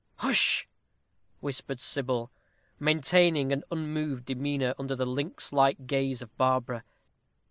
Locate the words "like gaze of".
5.53-6.35